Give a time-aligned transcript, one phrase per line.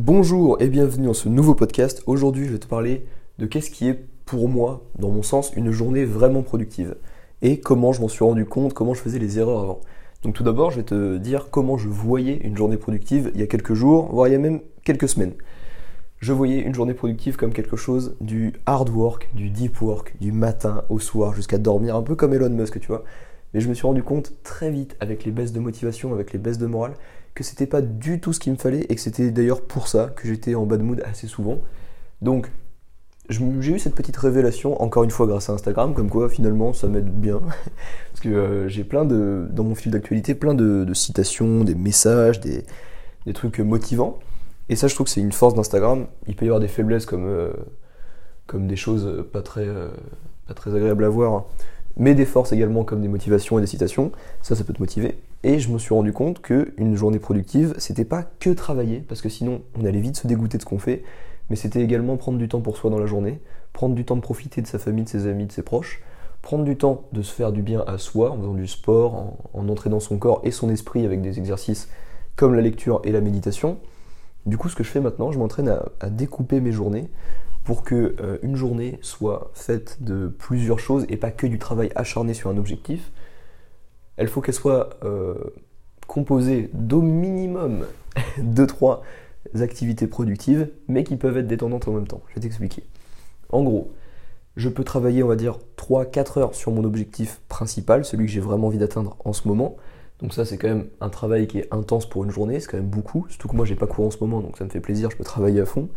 [0.00, 2.04] Bonjour et bienvenue dans ce nouveau podcast.
[2.06, 3.04] Aujourd'hui, je vais te parler
[3.40, 6.94] de qu'est-ce qui est pour moi, dans mon sens, une journée vraiment productive
[7.42, 9.80] et comment je m'en suis rendu compte, comment je faisais les erreurs avant.
[10.22, 13.42] Donc tout d'abord, je vais te dire comment je voyais une journée productive il y
[13.42, 15.32] a quelques jours, voire il y a même quelques semaines.
[16.20, 20.30] Je voyais une journée productive comme quelque chose du hard work, du deep work, du
[20.30, 23.02] matin au soir jusqu'à dormir, un peu comme Elon Musk, tu vois.
[23.52, 26.38] Mais je me suis rendu compte très vite avec les baisses de motivation, avec les
[26.38, 26.94] baisses de morale,
[27.38, 30.12] que c'était pas du tout ce qu'il me fallait et que c'était d'ailleurs pour ça
[30.16, 31.60] que j'étais en bad mood assez souvent.
[32.20, 32.50] Donc
[33.28, 36.88] j'ai eu cette petite révélation, encore une fois grâce à Instagram, comme quoi finalement ça
[36.88, 37.38] m'aide bien.
[38.10, 42.40] Parce que euh, j'ai plein de, dans mon fil d'actualité, plein de, citations, des messages,
[42.40, 42.64] des,
[43.34, 44.18] trucs motivants.
[44.68, 46.06] Et ça, je trouve que c'est une force d'Instagram.
[46.26, 47.52] Il peut y avoir des faiblesses comme, euh,
[48.48, 49.90] comme des choses pas très, euh,
[50.48, 51.44] pas très agréables à voir, hein.
[51.98, 54.12] Mais des forces également comme des motivations et des citations.
[54.42, 55.18] Ça, ça peut te motiver.
[55.42, 59.28] Et je me suis rendu compte qu'une journée productive, c'était pas que travailler, parce que
[59.28, 61.02] sinon on allait vite se dégoûter de ce qu'on fait,
[61.50, 63.40] mais c'était également prendre du temps pour soi dans la journée,
[63.72, 66.02] prendre du temps de profiter de sa famille, de ses amis, de ses proches,
[66.42, 69.68] prendre du temps de se faire du bien à soi en faisant du sport, en,
[69.68, 71.88] entraînant son corps et son esprit avec des exercices
[72.36, 73.78] comme la lecture et la méditation.
[74.46, 75.68] Du coup, ce que je fais maintenant, je m'entraîne
[76.00, 77.08] à, découper mes journées
[77.64, 81.90] pour que euh, une journée soit faite de plusieurs choses et pas que du travail
[81.94, 83.12] acharné sur un objectif.
[84.16, 85.34] Elle faut qu'elle soit euh,
[86.06, 87.84] composée d'au minimum
[88.38, 89.02] de trois
[89.60, 92.22] activités productives, mais qui peuvent être détendantes en même temps.
[92.28, 92.84] Je vais t'expliquer.
[93.50, 93.92] En gros,
[94.56, 98.40] je peux travailler, on va dire, 3-4 heures sur mon objectif principal, celui que j'ai
[98.40, 99.76] vraiment envie d'atteindre en ce moment.
[100.20, 102.76] Donc ça, c'est quand même un travail qui est intense pour une journée, c'est quand
[102.76, 104.80] même beaucoup, surtout que moi, j'ai pas cours en ce moment, donc ça me fait
[104.80, 105.88] plaisir, je peux travailler à fond.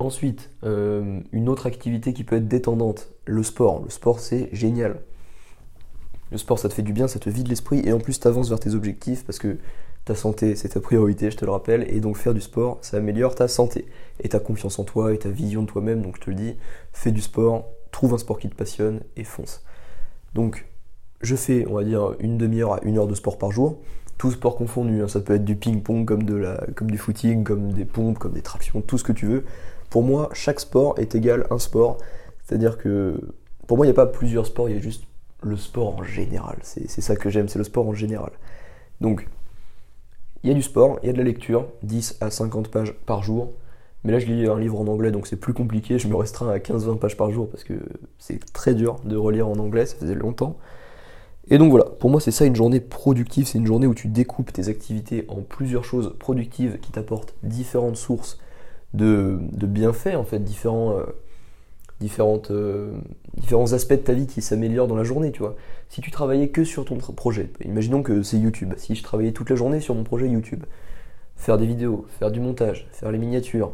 [0.00, 3.82] Ensuite, euh, une autre activité qui peut être détendante, le sport.
[3.84, 5.02] Le sport, c'est génial.
[6.32, 8.26] Le sport, ça te fait du bien, ça te vide l'esprit, et en plus, tu
[8.26, 9.58] avances vers tes objectifs, parce que
[10.06, 12.96] ta santé, c'est ta priorité, je te le rappelle, et donc faire du sport, ça
[12.96, 13.86] améliore ta santé
[14.20, 16.00] et ta confiance en toi et ta vision de toi-même.
[16.00, 16.56] Donc je te le dis,
[16.94, 19.62] fais du sport, trouve un sport qui te passionne et fonce.
[20.32, 20.66] Donc
[21.20, 23.82] je fais, on va dire, une demi-heure à une heure de sport par jour,
[24.16, 25.02] tout sport confondu.
[25.02, 25.08] Hein.
[25.08, 26.24] ça peut être du ping-pong comme,
[26.74, 29.44] comme du footing, comme des pompes, comme des tractions, tout ce que tu veux.
[29.90, 31.98] Pour moi, chaque sport est égal un sport.
[32.44, 33.20] C'est-à-dire que
[33.66, 35.04] pour moi, il n'y a pas plusieurs sports, il y a juste
[35.42, 36.58] le sport en général.
[36.62, 38.32] C'est ça que j'aime, c'est le sport en général.
[39.00, 39.28] Donc,
[40.42, 42.94] il y a du sport, il y a de la lecture, 10 à 50 pages
[43.06, 43.52] par jour.
[44.02, 45.98] Mais là, je lis un livre en anglais, donc c'est plus compliqué.
[45.98, 47.74] Je me restreins à 15-20 pages par jour parce que
[48.18, 50.56] c'est très dur de relire en anglais, ça faisait longtemps.
[51.48, 53.46] Et donc voilà, pour moi, c'est ça une journée productive.
[53.46, 57.96] C'est une journée où tu découpes tes activités en plusieurs choses productives qui t'apportent différentes
[57.96, 58.38] sources
[58.94, 60.98] de, bienfaits, en fait, différents.
[60.98, 61.04] Euh,
[62.00, 62.92] différentes, euh,
[63.36, 65.54] différents aspects de ta vie qui s'améliorent dans la journée, tu vois.
[65.90, 69.50] Si tu travaillais que sur ton projet, imaginons que c'est YouTube, si je travaillais toute
[69.50, 70.64] la journée sur mon projet YouTube,
[71.36, 73.72] faire des vidéos, faire du montage, faire les miniatures,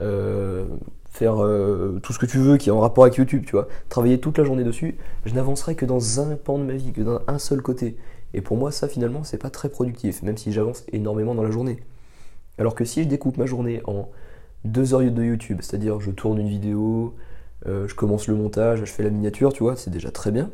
[0.00, 0.66] euh,
[1.08, 1.36] faire
[2.02, 4.36] tout ce que tu veux qui est en rapport avec YouTube, tu vois, travailler toute
[4.36, 7.38] la journée dessus, je n'avancerai que dans un pan de ma vie, que dans un
[7.38, 7.96] seul côté.
[8.34, 11.50] Et pour moi, ça finalement, c'est pas très productif, même si j'avance énormément dans la
[11.50, 11.78] journée.
[12.58, 14.08] Alors que si je découpe ma journée en
[14.64, 17.14] deux heures de YouTube, c'est-à-dire je tourne une vidéo,
[17.66, 20.50] euh, je commence le montage, je fais la miniature, tu vois, c'est déjà très bien.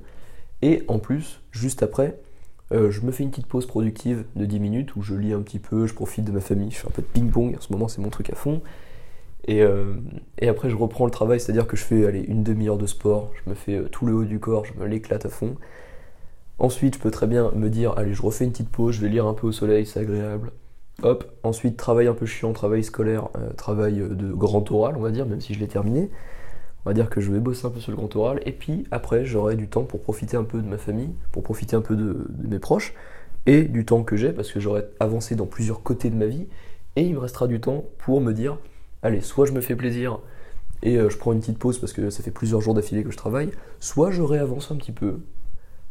[0.62, 2.18] Et en plus, juste après,
[2.72, 5.40] euh, je me fais une petite pause productive de 10 minutes où je lis un
[5.40, 7.72] petit peu, je profite de ma famille, je fais un peu de ping-pong, en ce
[7.72, 8.60] moment c'est mon truc à fond.
[9.46, 9.94] Et, euh,
[10.46, 13.54] après je reprends le travail, c'est-à-dire que je fais une demi-heure de sport, je me
[13.54, 15.56] fais tout le haut du corps, je me l'éclate à fond.
[16.58, 19.08] Ensuite, je peux très bien me dire, allez, je refais une petite pause, je vais
[19.08, 20.50] lire un peu au soleil, c'est agréable.
[21.04, 25.26] Hop, ensuite, travail un peu chiant, travail scolaire, travail de grand oral, on va dire,
[25.26, 26.10] même si je l'ai terminé.
[26.84, 28.84] On va dire que je vais bosser un peu sur le grand oral, et puis
[28.90, 31.96] après j'aurai du temps pour profiter un peu de ma famille, pour profiter un peu
[31.96, 32.94] de, mes proches,
[33.46, 36.46] et du temps que j'ai, parce que j'aurai avancé dans plusieurs côtés de ma vie,
[36.96, 38.58] et il me restera du temps pour me dire,
[39.02, 40.20] allez, soit je me fais plaisir,
[40.82, 43.10] et euh, je prends une petite pause parce que ça fait plusieurs jours d'affilée que
[43.10, 43.50] je travaille,
[43.80, 45.20] soit je réavance un petit peu,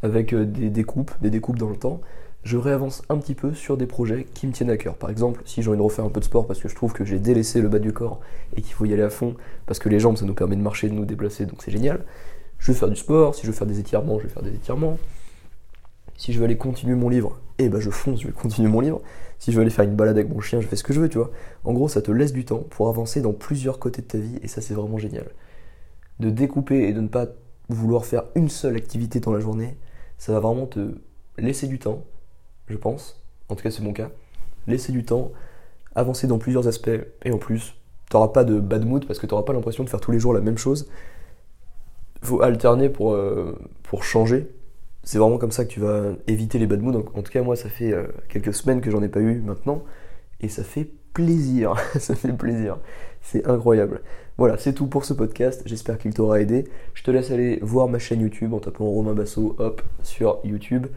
[0.03, 2.01] avec euh, des découpes, des découpes dans le temps,
[2.43, 4.95] je réavance un petit peu sur des projets qui me tiennent à cœur.
[4.95, 6.93] Par exemple, si j'ai envie de refaire un peu de sport parce que je trouve
[6.93, 8.21] que j'ai délaissé le bas du corps
[8.55, 9.35] et qu'il faut y aller à fond,
[9.65, 12.05] parce que les jambes ça nous permet de marcher, de nous déplacer, donc c'est génial.
[12.59, 14.53] Je vais faire du sport, si je veux faire des étirements, je vais faire des
[14.53, 14.97] étirements.
[16.15, 18.79] Si je veux aller continuer mon livre, eh ben je fonce, je vais continuer mon
[18.79, 19.01] livre.
[19.39, 20.99] Si je veux aller faire une balade avec mon chien, je fais ce que je
[20.99, 21.31] veux, tu vois.
[21.63, 24.39] En gros, ça te laisse du temps pour avancer dans plusieurs côtés de ta vie
[24.41, 25.27] et ça c'est vraiment génial.
[26.19, 27.27] De découper et de ne pas
[27.69, 29.77] vouloir faire une seule activité dans la journée,
[30.17, 30.95] ça va vraiment te
[31.37, 32.03] laisser du temps
[32.67, 33.21] je pense.
[33.49, 34.09] En tout cas, c'est mon cas.
[34.67, 35.31] Laisser du temps,
[35.95, 36.89] avancer dans plusieurs aspects,
[37.23, 37.75] et en plus,
[38.09, 40.33] t'auras pas de bad mood parce que t'auras pas l'impression de faire tous les jours
[40.33, 40.89] la même chose.
[42.21, 43.57] Faut alterner pour, euh,
[44.01, 44.47] changer.
[45.03, 47.05] C'est vraiment comme ça que tu vas éviter les bad moods.
[47.13, 49.83] En tout cas, moi, ça fait euh, quelques semaines que j'en ai pas eu maintenant,
[50.41, 52.77] et ça fait plaisir, ça fait plaisir.
[53.21, 54.01] C'est incroyable.
[54.37, 55.63] Voilà, c'est tout pour ce podcast.
[55.65, 56.67] J'espère qu'il t'aura aidé.
[56.93, 60.87] Je te laisse aller voir ma chaîne YouTube en tapant Romain Basso, hop, sur YouTube.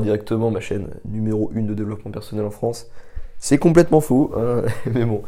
[0.00, 2.86] Directement ma chaîne numéro 1 de développement personnel en France.
[3.38, 4.62] C'est complètement faux, hein,
[4.92, 5.22] mais bon,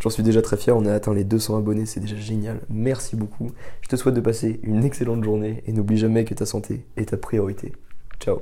[0.00, 0.76] j'en suis déjà très fier.
[0.76, 2.60] On a atteint les 200 abonnés, c'est déjà génial.
[2.68, 3.50] Merci beaucoup.
[3.82, 7.10] Je te souhaite de passer une excellente journée et n'oublie jamais que ta santé est
[7.10, 7.72] ta priorité.
[8.20, 8.40] Ciao